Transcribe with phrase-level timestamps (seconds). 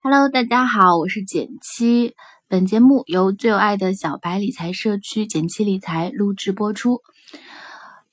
[0.00, 2.14] Hello，大家好，我是简七。
[2.46, 7.00] 本节目由最有爱的小白理财社区简七理财录制播出。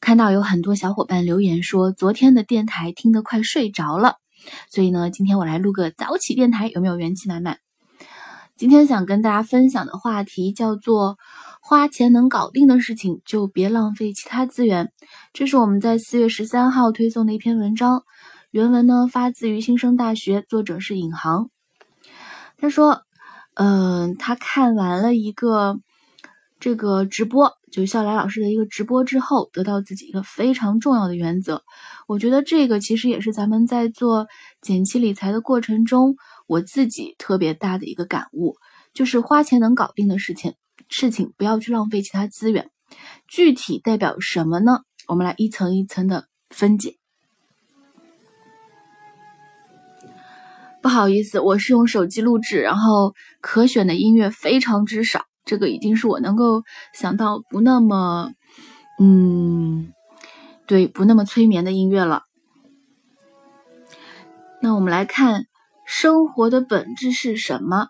[0.01, 4.15] 看到有很多小伙伴留言说，昨天的电台听得快睡着了，
[4.71, 7.59] 所以呢，今天我来录个早起电台，有没有元气满满？
[8.55, 11.19] 今天想跟大家分享的话题叫做
[11.61, 14.91] “花钱能搞定的事情，就别浪费其他资源”。
[15.33, 18.03] 这是我们在四月十三号推送的一篇文章，
[18.49, 21.51] 原文呢发自于新生大学，作者是尹航。
[22.57, 23.01] 他说
[23.55, 25.79] ：“嗯，他看完了一个
[26.59, 31.63] 这个直播，就笑来老师的一个直播之后，得到自己一个非常重要的原则。
[32.07, 34.27] 我觉得这个其实也是咱们在做
[34.61, 36.15] 减期理财的过程中，
[36.47, 38.55] 我自己特别大的一个感悟，
[38.93, 40.53] 就是花钱能搞定的事情，
[40.89, 42.69] 事情不要去浪费其他资源。
[43.27, 44.79] 具体代表什么呢？
[45.07, 46.97] 我们来一层一层的分解。”
[50.85, 56.61] 不好意思，我是用手机录制，然后可选的音乐非常之少，这个已经是我能够
[56.93, 58.33] 想到不那么，
[58.99, 59.91] 嗯，
[60.67, 62.21] 对，不那么催眠的音乐了。
[64.61, 65.45] 那我们来看
[65.87, 67.87] 生活的本质是什么？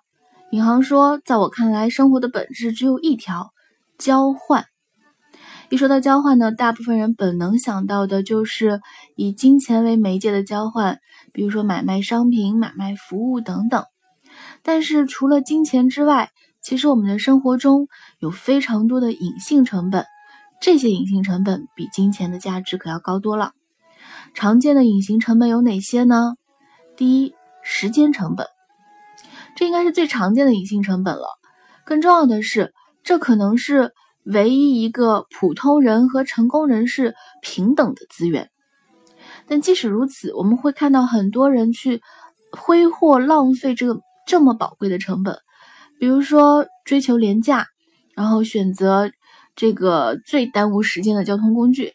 [0.51, 3.51] 银行说，在我看来，生活的本质只有一条：
[3.97, 4.67] 交换。
[5.69, 8.79] 一说到交换呢，大部分人本能想到的就是
[9.17, 10.99] 以金钱为媒介的交换，
[11.35, 13.83] 比如说买卖商品、买卖服务等等。
[14.63, 20.05] 但是除了金钱之外，其实我们的生活中有非常多的隐性成本，
[20.61, 23.51] 这些隐性成本比金钱的价值可要高多了。
[24.33, 26.35] 常见的隐形成本有哪些呢？
[26.95, 28.47] 第一，时间成本，
[29.57, 31.27] 这应该是最常见的隐性成本了。
[31.85, 33.91] 更重要的是，这可能是。
[34.27, 38.49] 唯一一个普通人和成功人士平等的资源，
[39.47, 42.01] 但即使如此，我们会看到很多人去
[42.51, 45.37] 挥霍、浪费这个这么宝贵的成本，
[45.99, 47.67] 比如说追求廉价，
[48.15, 49.11] 然后选择
[49.55, 51.93] 这个最耽误时间的交通工具。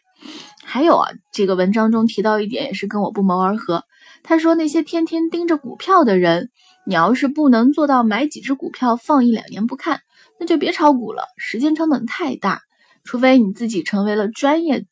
[0.63, 3.83] 还有啊，这个文章中提到一点，也是跟我不谋而合。
[4.23, 6.51] 他说，那些天天盯着股票的人，
[6.85, 10.01] 你要是不能做到买几只股票放一两年不看。
[10.39, 12.61] 那就别炒股了，时间成本太大。
[13.03, 14.85] 除非你自己成为了专业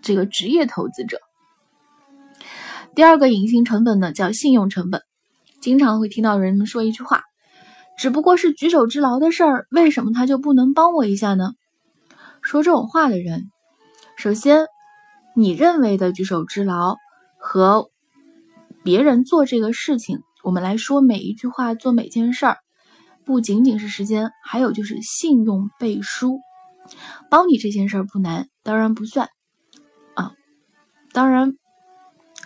[0.00, 1.18] 这个职业投资者。
[2.98, 5.02] 第二个隐形成本呢，叫信用成本。
[5.60, 7.22] 经常会听到人们说一句话
[7.96, 11.52] ：“只不过是举手之劳的事儿，为什么他就不能帮我一下呢？”
[12.42, 13.52] 说这种话的人，
[14.16, 14.66] 首先，
[15.36, 16.96] 你认为的举手之劳
[17.38, 17.88] 和
[18.82, 22.56] 别人做这个事情，我们来说每一句话，做每件事儿。
[23.24, 26.40] 不仅仅是时间，还有就是信用背书。
[27.30, 29.28] 帮你这件事儿不难，当然不算
[30.16, 30.32] 啊，
[31.12, 31.54] 当然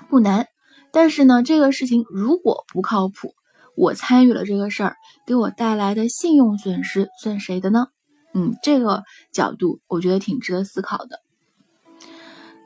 [0.08, 0.46] 不难。
[0.92, 3.34] 但是呢，这个事情如果不靠谱，
[3.76, 4.96] 我参与了这个事儿，
[5.26, 7.86] 给我带来的信用损失算谁的呢？
[8.34, 9.02] 嗯，这个
[9.32, 11.20] 角度我觉得挺值得思考的。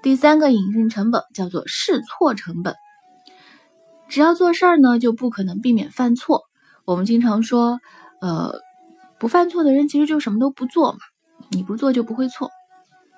[0.03, 2.75] 第三个隐性成本叫做试错成本。
[4.09, 6.43] 只要做事儿呢，就不可能避免犯错。
[6.85, 7.81] 我们经常说。
[8.19, 8.61] 呃，
[9.19, 10.99] 不犯错的人其实就什么都不做嘛，
[11.51, 12.51] 你不做就不会错。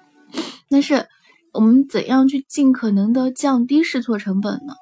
[0.68, 1.06] 但是
[1.52, 4.74] 我们怎样去尽可能的降低试错成本呢？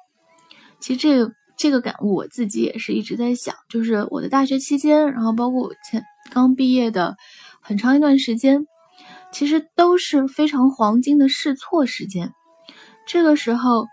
[0.79, 7.15] 其实这个这个感悟我自己也是一直在想，就是我的大学期间，然后包括我前刚毕业的
[7.61, 8.65] 很长一段时间，
[9.31, 12.31] 其实都是非常黄金的试错时间。
[13.07, 13.87] 这个时候，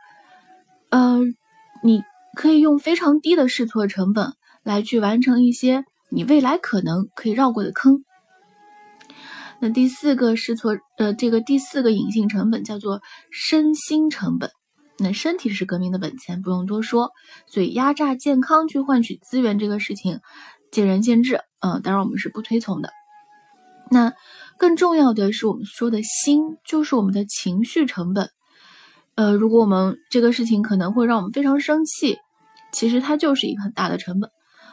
[0.91, 1.21] 呃，
[1.83, 2.03] 你
[2.37, 5.85] 可以用非常低的试错成本来去完成一些。
[6.11, 8.05] 你未来可能可以绕过的坑。
[9.65, 14.51] 那第四个试错，呃，这个第四个隐性成本叫做身心成本。
[14.99, 17.13] 那身体是革命的本钱，不用多说。
[17.47, 20.21] 所以压榨健康去换取资源这个事情，
[20.71, 21.41] 见仁见智。
[21.61, 22.91] 嗯，当然我们是不推崇的。
[23.91, 24.13] 那
[24.59, 28.29] 更重要的是我们说的心，就是我们的情绪成本。
[29.15, 32.19] 呃，如果我们这个事情可能会让我们非常生气，
[32.71, 34.29] 其实它就是一个很大的成本。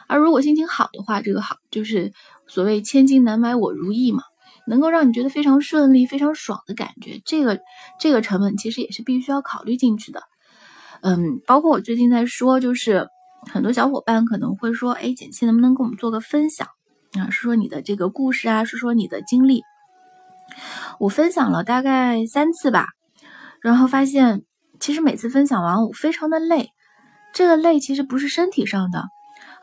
[0.06, 2.12] 而如果心情好的话，这个好就是
[2.46, 4.22] 所谓千金难买我如意嘛，
[4.66, 7.60] 能够让你觉得非常顺利、非常爽的感觉，这个
[7.98, 10.22] 这个成本其实也是必须要考虑进去的。
[11.00, 13.08] 嗯，包括我最近在说，就是
[13.50, 16.68] 很多小伙伴可能会说，哎，简七能不能给我们做个分享
[17.18, 17.30] 啊？
[17.30, 19.62] 说说你的这个故事啊，说说你的经历。
[20.98, 22.86] 我分享了大概三次吧，
[23.60, 24.42] 然后发现
[24.78, 26.70] 其实每次分享完我非常的累，
[27.34, 29.04] 这个累其实不是身体上的。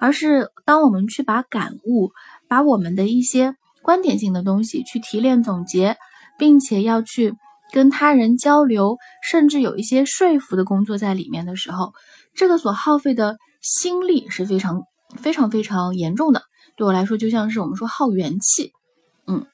[0.02, 2.12] 而是当我们去把感悟、
[2.48, 3.56] 把我们的一些
[3.90, 5.98] 观点性的东西去提炼总结，
[6.38, 7.34] 并且要去
[7.72, 11.94] 跟他人交流，甚至有一些说服的工作在里面的时候，
[12.36, 14.84] 这个所耗费的心力是非常
[15.18, 16.44] 非常非常严重的。
[16.78, 18.74] 对我来说，就像是我们说耗元气。
[19.26, 19.48] 嗯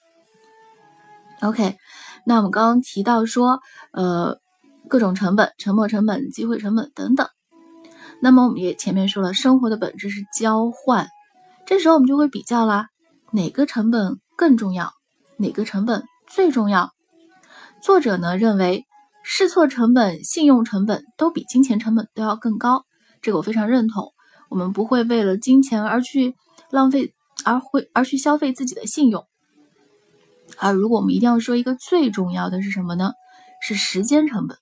[1.40, 1.78] ，OK，
[2.26, 3.62] 那我们刚刚提到说，
[3.94, 4.38] 呃，
[4.90, 7.30] 各种成本、沉没成本、机会成本等等。
[8.22, 11.08] 那么我们也前面说了，生活的本质是交换。
[11.66, 12.90] 这时候我们就会比较啦，
[13.32, 14.92] 哪个成本更重要？
[15.38, 16.92] 哪个成本最重要？
[17.82, 18.86] 作者呢认为，
[19.24, 22.86] 试错成本、信用成本都比金钱成本都要更高。
[23.22, 24.14] 这个我非常认同。
[24.50, 26.36] 我们不会为了金钱而去
[26.70, 29.26] 浪费，而会而去消费自己的信用。
[30.58, 33.14] 而如果我们一定要说一个最重要的是什么呢？
[33.62, 34.58] 是时间成本，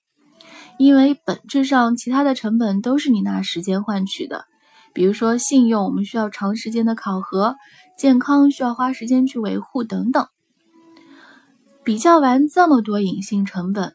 [0.78, 4.46] 因为本质上其他的成本都是你拿时间换取的。
[4.94, 7.54] 比如说信用，我们需要长时间的考核；
[7.96, 10.26] 健康需要花时间去维护等等。
[11.84, 13.94] 比较完这么多隐性成本，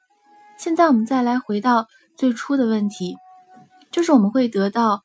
[0.57, 3.18] 现在我们再来回到最初的问题，
[3.92, 5.01] 就是我们会得到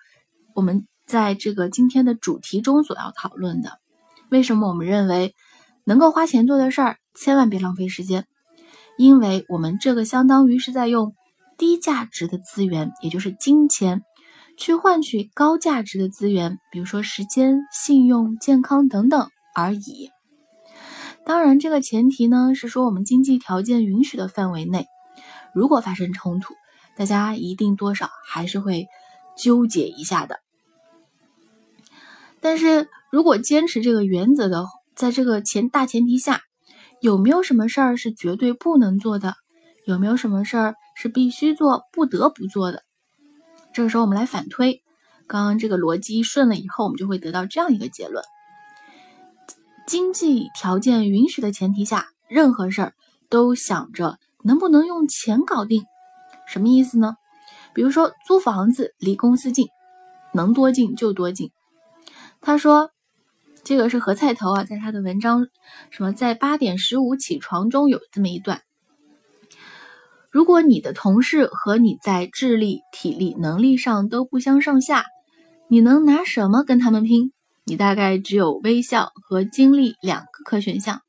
[0.54, 3.78] 我们在这个今天的主题中所要讨论的：
[4.30, 5.34] 为什么我们认为
[5.84, 8.26] 能够花钱做的事儿，千万别浪费时间？
[8.96, 11.14] 因为我们这个相当于是在用
[11.56, 14.02] 低价值的资源，也就是金钱。
[14.56, 20.10] 去换取高价值的资源，比如说时间、信用、健康等等而已。
[21.24, 24.86] 当然，这个前提呢是说我们经济条件允许的范围内。
[25.54, 26.54] 如果发生冲突，
[26.96, 28.86] 大家一定多少还是会
[29.36, 30.40] 纠结一下的。
[32.40, 36.42] 但是如果坚持这个原则的，在这个前大前提下，
[37.00, 39.34] 有没有什么事儿是绝对不能做的？
[39.86, 42.82] 有没有什么事儿是必须做、不得不做的？
[43.74, 44.84] 这个时候我们来反推，
[45.26, 48.24] 刚刚这个逻辑顺了以后，我们就会得到这样一个结论：
[49.84, 52.94] 经济条件允许的前提下，任何事儿
[53.28, 55.82] 都想着能不能用钱搞定。
[56.46, 57.16] 什么意思呢？
[57.74, 59.66] 比如说租房子离公司近，
[60.32, 61.50] 能多近就多近。
[62.40, 62.90] 他说，
[63.64, 65.48] 这个是何菜头啊，在他的文章
[65.90, 68.62] 什么在八点十五起床中有这么一段。
[70.34, 75.04] 如果你的同事和你在智力、体力、能力上都不相上下，
[75.68, 77.30] 你能拿什么跟他们拼？
[77.64, 81.02] 你大概只有微笑和精力两个可选项。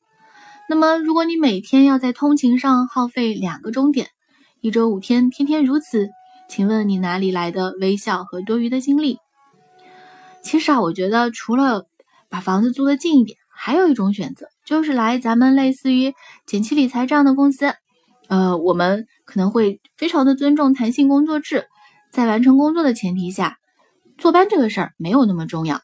[0.69, 4.09] 那么，如果你每天要在通勤上耗费两个钟点，
[4.61, 6.07] 一周五天，天天如此，
[6.47, 9.17] 请问你哪里来的微笑和多余的精力？
[10.43, 11.87] 其实啊，我觉得除了
[12.29, 16.13] 把房子租得近一点，还有一种选择，就是来咱们类似于
[16.45, 17.73] 简七理财这样的公司。
[18.27, 21.67] 呃，我们可能会非常的尊重弹性工作制，
[22.11, 23.57] 在完成工作的前提下，
[24.17, 25.81] 坐班这个事儿没有那么重要。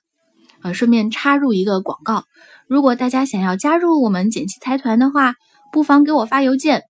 [0.64, 2.24] 呃，顺便插入一个广告，
[2.68, 5.36] 如果大家想要加入我们简七财团的话，
[5.72, 6.84] 不妨给我发邮件，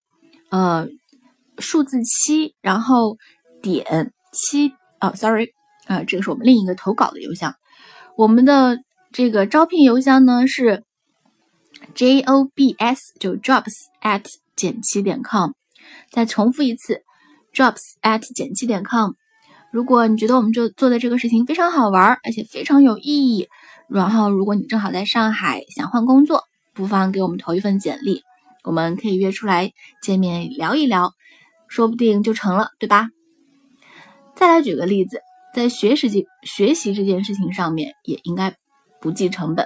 [0.49, 0.87] 呃，
[1.57, 3.17] 数字七，然后
[3.61, 5.53] 点七，哦，sorry，
[5.85, 7.55] 啊，这个是我们另一个投稿的邮箱，
[8.17, 8.77] 我们的
[9.11, 10.83] 这个招聘邮箱呢是
[11.95, 14.23] jobs，就 jobs at。
[14.55, 15.51] 减七点 com，
[16.11, 17.01] 再重复一次
[17.53, 19.11] ，jobs at 减七点 com。
[19.71, 23.47] 如果你觉得我们这做的这个事情非常好玩，而且非常有意义，
[23.87, 26.43] 然后如果你正好在上海想换工作，
[26.73, 28.21] 不妨给我们投一份简历，
[28.63, 29.71] 我们可以约出来
[30.01, 31.13] 见面聊一聊，
[31.69, 33.07] 说不定就成了，对吧？
[34.35, 35.21] 再来举个例子，
[35.55, 38.53] 在学习这学习这件事情上面，也应该
[38.99, 39.65] 不计成本。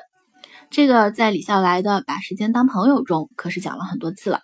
[0.70, 4.42] 这个在李笑来的《把时间当朋友》中可是讲了很多次了。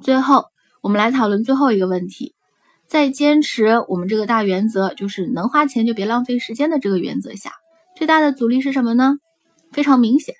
[0.00, 0.46] 最后，
[0.80, 2.34] 我们来讨论最后一个问题。
[2.86, 7.52] 在坚持我们这个大原则，就是能花钱就别浪费时间的这个原则下，
[7.96, 9.18] 最大的阻力是什么呢？
[9.72, 10.34] 非常明显，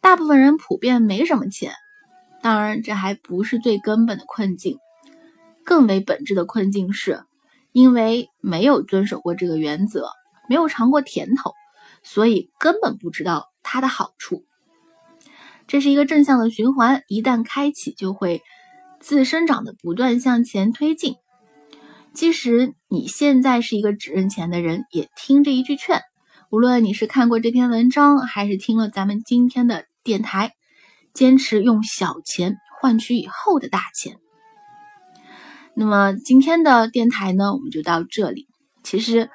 [0.00, 1.72] 大部分人普遍没什么钱。
[2.40, 4.78] 当然，这还不是最根本的困境，
[5.62, 7.24] 更为本质的困境是，
[7.72, 10.08] 因为没有遵守过这个原则，
[10.48, 11.52] 没有尝过甜头，
[12.02, 14.44] 所以根本不知道它的好处。
[15.66, 18.42] 这是一个正向的循环，一旦开启，就会。
[19.04, 21.16] 自生长的不断向前推进，
[22.14, 26.00] 即使你现在是一个只认钱的人，也听这一句劝。
[26.50, 30.54] 无论你是看过这篇文章，还是听了咱们今天的电台，
[31.12, 34.16] 坚持用小钱换取以后的大钱。
[35.74, 38.48] 那么今天的电台呢，我们就到这里。
[38.82, 39.28] 其实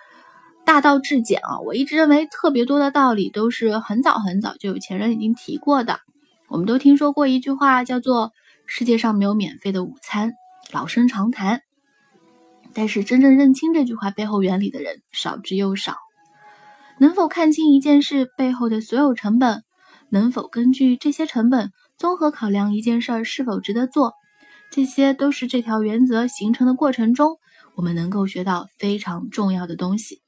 [0.65, 5.99] 大道至简啊，我一直认为特别多的道理都是很早很早就有前人已经提过的。
[6.47, 8.31] 我们都听说过一句话，叫做。
[8.71, 10.33] 世界上没有免费的午餐，
[10.71, 11.63] 老生常谈。
[12.71, 15.97] 但是真正认清这句话背后原理的人少之又少。
[16.99, 19.63] 能否看清一件事背后的所有成本？
[20.09, 24.13] 能否根据这些成本综合考量一件事儿是否值得做？
[24.69, 27.39] 这些都是这条原则形成的过程中，
[27.73, 30.21] 我们能够学到非常重要的东西。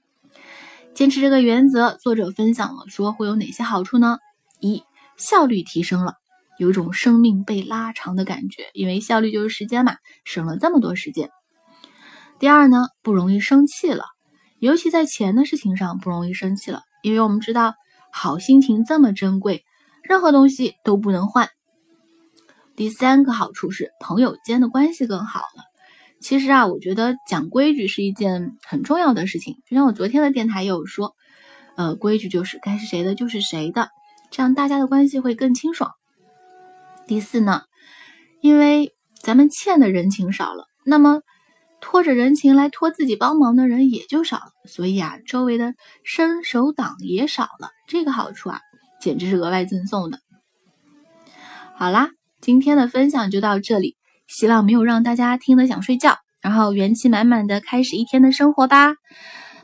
[0.95, 4.17] 坚持这个原则，作者分享了说会有哪些好处呢？
[4.59, 4.83] 一、
[5.15, 6.15] 效率提升了，
[6.61, 11.31] 有一种生命被拉长的感觉，因为效率就是时间嘛，省了这么多时间。
[12.37, 14.03] 第二呢，不容易生气了，
[14.59, 17.73] 尤其在钱的事情上不容易生气了，因为我们知道
[18.11, 19.63] 好心情这么珍贵，
[20.03, 21.49] 任何东西都不能换。
[22.75, 25.63] 第三个好处是朋友间的关系更好了。
[26.19, 29.55] 其实啊，我觉得讲规矩是一件很重要的事情。
[29.67, 31.15] 就像我昨天的电台也有说，
[31.75, 33.89] 呃，规矩就是该是谁的就是谁的，
[34.29, 35.89] 这样大家的关系会更清爽。
[37.11, 37.63] 第四呢，
[38.39, 41.19] 因为咱们欠的人情少了，那么。
[41.81, 47.71] 拖着人情来拖自己帮忙的人也就少了，所以啊，周围的伸手党也少了。
[47.87, 48.61] 这个好处啊，
[49.01, 50.19] 简直是额外赠送的。
[51.75, 58.93] 好啦，今天的分享就到这里，希望没有让大家听得想睡觉，然后元气满满的开始一天的生活吧。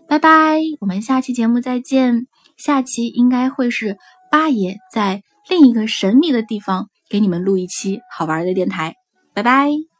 [0.09, 2.25] 拜拜，我们下期节目再见。
[2.57, 3.95] 下期应该会是
[4.31, 8.95] 八爷在另一个神秘的地方给你们录一期好玩的电台。
[9.33, 9.96] 拜拜。